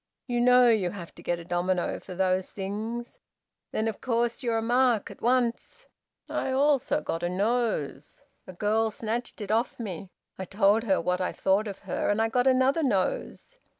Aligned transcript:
You 0.25 0.39
know 0.41 0.67
you 0.67 0.89
have 0.89 1.13
to 1.13 1.21
get 1.21 1.37
a 1.37 1.45
domino 1.45 1.99
for 1.99 2.15
those 2.15 2.49
things. 2.49 3.19
Then, 3.71 3.87
of 3.87 4.01
course, 4.01 4.41
you're 4.41 4.57
a 4.57 4.61
mark 4.63 5.11
at 5.11 5.21
once. 5.21 5.85
I 6.27 6.49
also 6.51 7.01
got 7.01 7.21
a 7.21 7.29
nose. 7.29 8.19
A 8.47 8.53
girl 8.53 8.89
snatched 8.89 9.41
it 9.41 9.51
off 9.51 9.79
me. 9.79 10.09
I 10.39 10.45
told 10.45 10.85
her 10.85 10.99
what 10.99 11.21
I 11.21 11.31
thought 11.31 11.67
of 11.67 11.77
her, 11.85 12.09
and 12.09 12.19
I 12.19 12.29
got 12.29 12.47
another 12.47 12.81
nose. 12.81 13.57